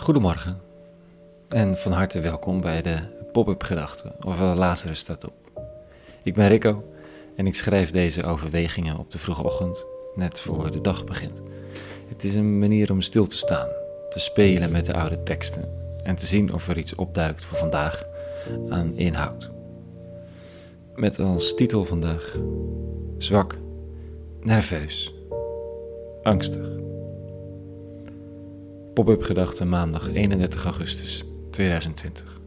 [0.00, 0.60] Goedemorgen
[1.48, 2.98] en van harte welkom bij de
[3.32, 5.62] Pop-up Gedachten, ofwel Lazarus staat op.
[6.22, 6.84] Ik ben Rico
[7.36, 9.84] en ik schrijf deze overwegingen op de vroege ochtend,
[10.14, 11.40] net voor de dag begint.
[12.08, 13.68] Het is een manier om stil te staan,
[14.10, 15.68] te spelen met de oude teksten
[16.02, 18.04] en te zien of er iets opduikt voor vandaag
[18.68, 19.50] aan inhoud.
[20.94, 22.36] Met als titel vandaag
[23.18, 23.56] zwak,
[24.40, 25.14] nerveus,
[26.22, 26.89] angstig.
[28.94, 32.40] Pop-up gedachten maandag 31 augustus 2020.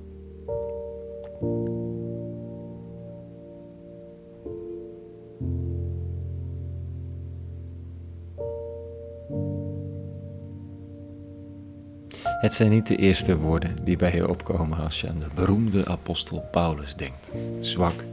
[12.44, 15.86] Het zijn niet de eerste woorden die bij je opkomen als je aan de beroemde
[15.86, 17.32] apostel Paulus denkt.
[17.60, 18.04] Zwak,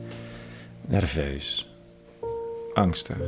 [0.86, 1.74] nerveus,
[2.74, 3.18] angstig.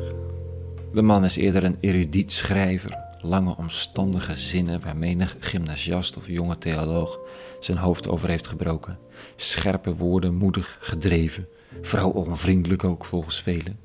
[0.92, 6.58] De man is eerder een erudiet schrijver, lange omstandige zinnen waar menig gymnasiast of jonge
[6.58, 7.18] theoloog
[7.60, 8.98] zijn hoofd over heeft gebroken.
[9.36, 11.48] Scherpe woorden, moedig, gedreven,
[11.82, 13.78] vrouw onvriendelijk ook volgens velen.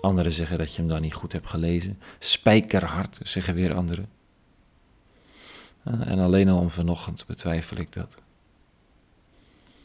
[0.00, 1.98] Anderen zeggen dat je hem dan niet goed hebt gelezen.
[2.18, 4.08] Spijkerhard, zeggen weer anderen.
[5.84, 8.16] En alleen al om vanochtend betwijfel ik dat.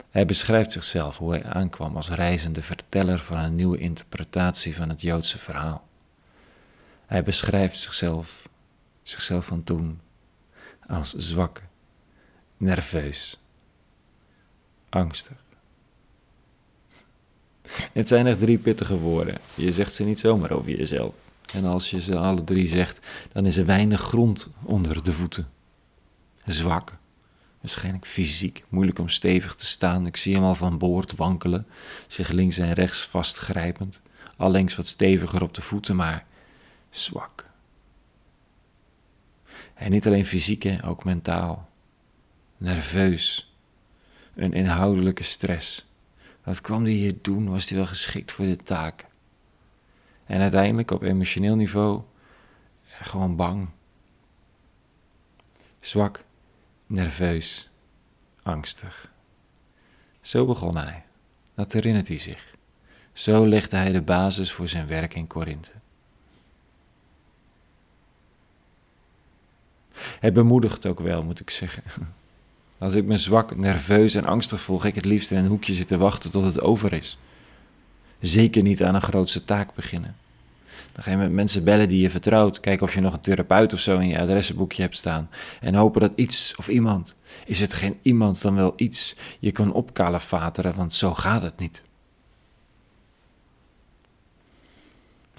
[0.09, 5.01] Hij beschrijft zichzelf hoe hij aankwam als reizende verteller van een nieuwe interpretatie van het
[5.01, 5.87] Joodse verhaal.
[7.05, 8.48] Hij beschrijft zichzelf,
[9.09, 9.99] zichzelf van toen,
[10.87, 11.63] als zwak,
[12.57, 13.39] nerveus,
[14.89, 15.37] angstig.
[17.93, 19.37] Het zijn echt drie pittige woorden.
[19.55, 21.13] Je zegt ze niet zomaar over jezelf.
[21.53, 22.99] En als je ze alle drie zegt,
[23.31, 25.47] dan is er weinig grond onder de voeten
[26.45, 26.97] zwak.
[27.61, 30.05] Waarschijnlijk fysiek, moeilijk om stevig te staan.
[30.05, 31.67] Ik zie hem al van boord wankelen,
[32.07, 34.01] zich links en rechts vastgrijpend.
[34.37, 36.25] Allengs wat steviger op de voeten, maar
[36.89, 37.48] zwak.
[39.79, 41.69] En niet alleen fysiek, ook mentaal.
[42.57, 43.53] Nerveus.
[44.35, 45.85] Een inhoudelijke stress.
[46.43, 47.49] Wat kwam hij hier doen?
[47.49, 49.05] Was hij wel geschikt voor de taak?
[50.25, 52.01] En uiteindelijk op emotioneel niveau
[52.87, 53.69] gewoon bang.
[55.79, 56.23] Zwak
[56.87, 57.69] nerveus,
[58.43, 59.11] angstig.
[60.21, 61.05] Zo begon hij,
[61.55, 62.55] dat herinnert hij zich.
[63.13, 65.71] Zo legde hij de basis voor zijn werk in Korinthe.
[70.19, 71.83] Het bemoedigt ook wel, moet ik zeggen.
[72.77, 75.73] Als ik me zwak, nerveus en angstig voel, ga ik het liefst in een hoekje
[75.73, 77.17] zitten wachten tot het over is.
[78.19, 80.15] Zeker niet aan een grootste taak beginnen.
[80.93, 82.59] Dan ga je met mensen bellen die je vertrouwt.
[82.59, 85.29] Kijken of je nog een therapeut of zo in je adressenboekje hebt staan.
[85.59, 89.73] En hopen dat iets of iemand, is het geen iemand dan wel iets, je kan
[89.73, 91.83] opkalefateren, want zo gaat het niet.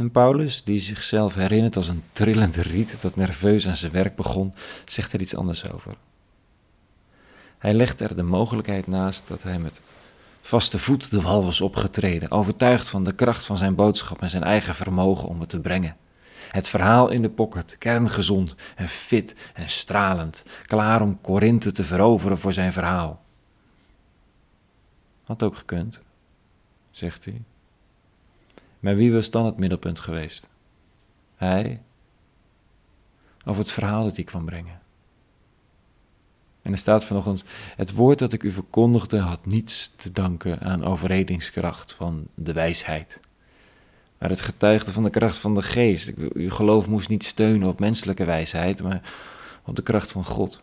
[0.00, 4.55] En Paulus, die zichzelf herinnert als een trillend riet dat nerveus aan zijn werk begon,
[4.84, 5.94] zegt er iets anders over.
[7.59, 9.81] Hij legt er de mogelijkheid naast dat hij met
[10.41, 14.43] vaste voet de wal was opgetreden, overtuigd van de kracht van zijn boodschap en zijn
[14.43, 15.97] eigen vermogen om het te brengen.
[16.50, 22.39] Het verhaal in de pocket, kerngezond en fit en stralend, klaar om Korinthe te veroveren
[22.39, 23.22] voor zijn verhaal.
[25.25, 26.00] Had ook gekund,
[26.91, 27.43] zegt hij.
[28.81, 30.49] Maar wie was dan het middelpunt geweest?
[31.37, 31.83] Hij
[33.45, 34.81] of het verhaal dat hij kwam brengen?
[36.63, 37.45] En er staat vanochtend:
[37.77, 43.21] Het woord dat ik u verkondigde had niets te danken aan overredingskracht van de wijsheid.
[44.19, 46.13] Maar het getuigde van de kracht van de geest.
[46.17, 49.13] Uw geloof moest niet steunen op menselijke wijsheid, maar
[49.65, 50.63] op de kracht van God.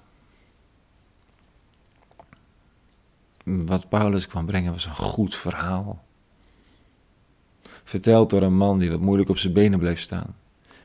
[3.44, 6.06] Wat Paulus kwam brengen was een goed verhaal.
[7.88, 10.36] Verteld door een man die wat moeilijk op zijn benen bleef staan.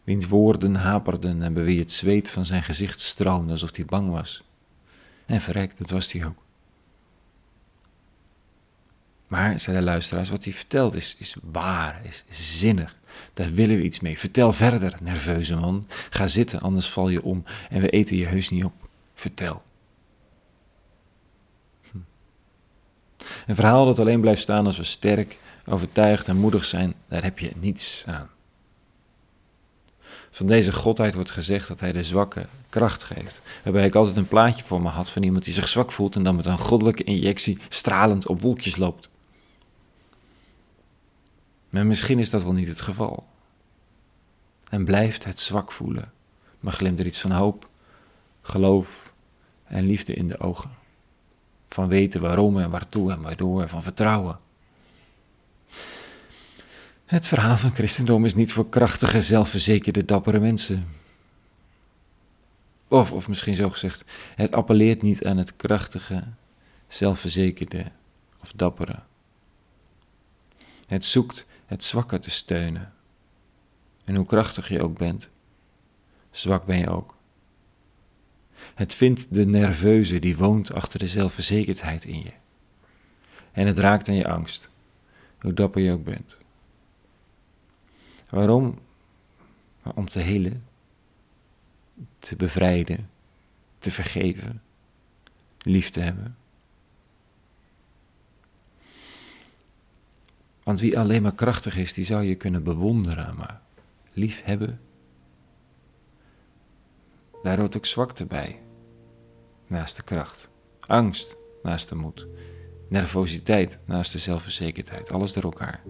[0.05, 4.11] Wiens woorden haperden en bij wie het zweet van zijn gezicht stroomde alsof hij bang
[4.11, 4.43] was.
[5.27, 6.43] En verrekt, dat was hij ook.
[9.29, 12.97] Maar, zei de luisteraars, wat hij vertelt is, is waar, is, zinnig.
[13.33, 14.19] Daar willen we iets mee.
[14.19, 15.87] Vertel verder, nerveuze man.
[16.11, 18.89] Ga zitten, anders val je om en we eten je heus niet op.
[19.15, 19.63] Vertel.
[21.91, 21.99] Hm.
[23.47, 27.39] Een verhaal dat alleen blijft staan als we sterk, overtuigd en moedig zijn, daar heb
[27.39, 28.29] je niets aan.
[30.31, 33.41] Van deze godheid wordt gezegd dat hij de zwakke kracht geeft.
[33.65, 36.23] Waarbij ik altijd een plaatje voor me had van iemand die zich zwak voelt en
[36.23, 39.09] dan met een goddelijke injectie stralend op wolkjes loopt.
[41.69, 43.27] Maar misschien is dat wel niet het geval.
[44.69, 46.13] En blijft het zwak voelen,
[46.61, 47.69] maar glimt er iets van hoop,
[48.43, 49.13] geloof
[49.65, 50.71] en liefde in de ogen.
[51.69, 54.39] Van weten waarom en waartoe en waardoor, van vertrouwen.
[57.13, 60.89] Het verhaal van christendom is niet voor krachtige, zelfverzekerde, dappere mensen.
[62.89, 64.05] Of, of misschien zo gezegd,
[64.35, 66.25] het appelleert niet aan het krachtige,
[66.89, 67.85] zelfverzekerde
[68.41, 68.99] of dappere.
[70.87, 72.93] Het zoekt het zwakke te steunen.
[74.05, 75.29] En hoe krachtig je ook bent,
[76.31, 77.17] zwak ben je ook.
[78.75, 82.33] Het vindt de nerveuze die woont achter de zelfverzekerdheid in je.
[83.53, 84.71] En het raakt aan je angst,
[85.41, 86.41] hoe dapper je ook bent.
[88.33, 88.79] Waarom?
[89.95, 90.65] Om te helen,
[92.19, 93.11] te bevrijden,
[93.79, 94.63] te vergeven,
[95.59, 96.37] lief te hebben.
[100.63, 103.61] Want wie alleen maar krachtig is, die zou je kunnen bewonderen, maar
[104.13, 104.81] lief hebben,
[107.43, 108.61] daar hoort ook zwakte bij,
[109.67, 110.51] naast de kracht,
[110.81, 112.27] angst naast de moed,
[112.89, 115.83] nervositeit naast de zelfverzekerdheid, alles door elkaar.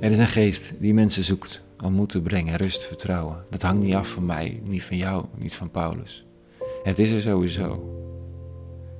[0.00, 3.44] Er is een geest die mensen zoekt om moed te brengen, rust, vertrouwen.
[3.50, 6.24] Dat hangt niet af van mij, niet van jou, niet van Paulus.
[6.82, 7.98] Het is er sowieso.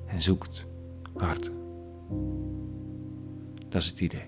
[0.07, 0.65] En zoekt
[1.13, 1.51] hard.
[3.69, 4.25] Dat is het idee.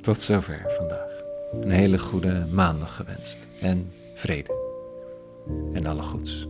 [0.00, 1.22] Tot zover vandaag.
[1.60, 3.38] Een hele goede maandag gewenst.
[3.60, 4.54] En vrede.
[5.72, 6.46] En alle goeds.